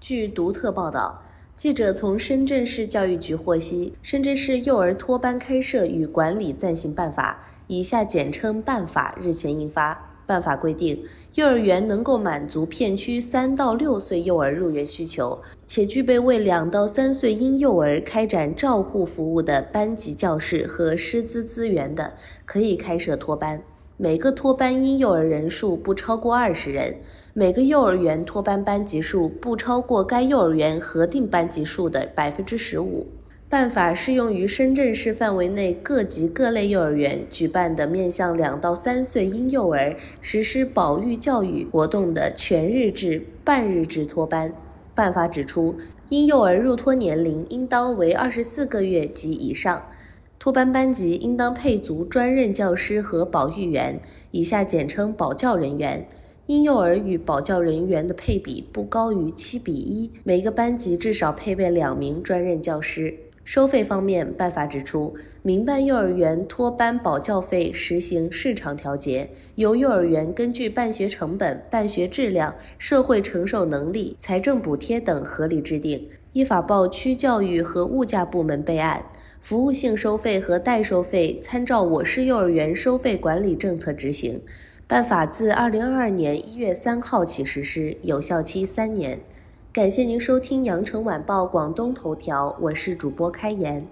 [0.00, 1.22] 据独特报道，
[1.54, 10.06] 记者从深圳市教育局获悉，深圳市幼儿托班开设与管理暂行办法（以下简称办法）日前印发。
[10.26, 22.14] 办法规定，幼儿园能够满足片区三到六岁幼儿入园需求，且具备为两到三岁婴幼儿开展照护服务的班级教室和师资资源的，
[22.46, 23.62] 可以开设托班。
[24.02, 27.00] 每个托班婴幼儿人数不超过二十人，
[27.34, 33.06] 每个幼儿园托班班级数不超过该幼儿园核定班级数的百分之十五。
[33.46, 44.50] 办法适用于深圳市范围内各级各类幼儿园举办的面向两到三岁婴幼儿实施保育教育活动的全日制、半日制托班。
[44.94, 45.76] 办法指出，
[46.08, 49.82] 婴幼儿入托年龄应当为二十四个月及以上，
[50.40, 54.00] 托班班级应当配足专任教师和保育员
[54.32, 56.08] （以下简称保教人员）。
[56.48, 63.14] 婴幼儿与保教人员的配比不高于七比一，每个班级至少配备两名专任教师。
[63.44, 79.04] 收费方面，办法指出，民办幼儿园托班保教费实行市场调节，由幼儿园根据办学成本、办学质量、社会承受能力、财政补贴等合理制定，依法报区教育和物价部门备案。
[79.40, 84.40] 服务性收费和代收费参照我市幼儿园收费管理政策执行。
[84.86, 89.18] 办法自二零二二年一月三号起实施，有效期三年。
[89.72, 93.86] 感谢您收听羊城晚报广东头条，我是主播开言。